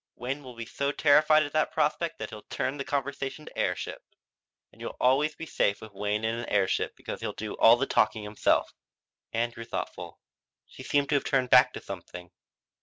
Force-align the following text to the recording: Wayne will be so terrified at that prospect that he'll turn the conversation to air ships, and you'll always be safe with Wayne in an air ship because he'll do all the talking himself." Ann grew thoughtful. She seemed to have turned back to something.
Wayne 0.15 0.41
will 0.41 0.55
be 0.55 0.65
so 0.65 0.91
terrified 0.91 1.43
at 1.43 1.53
that 1.53 1.71
prospect 1.71 2.17
that 2.17 2.31
he'll 2.31 2.41
turn 2.49 2.77
the 2.77 2.83
conversation 2.83 3.45
to 3.45 3.55
air 3.55 3.75
ships, 3.75 4.01
and 4.71 4.81
you'll 4.81 4.97
always 4.99 5.35
be 5.35 5.45
safe 5.45 5.79
with 5.79 5.93
Wayne 5.93 6.25
in 6.25 6.33
an 6.33 6.49
air 6.49 6.67
ship 6.67 6.95
because 6.97 7.21
he'll 7.21 7.33
do 7.33 7.53
all 7.57 7.75
the 7.77 7.85
talking 7.85 8.23
himself." 8.23 8.73
Ann 9.31 9.51
grew 9.51 9.63
thoughtful. 9.65 10.19
She 10.65 10.81
seemed 10.81 11.09
to 11.09 11.15
have 11.17 11.23
turned 11.23 11.51
back 11.51 11.71
to 11.73 11.81
something. 11.83 12.31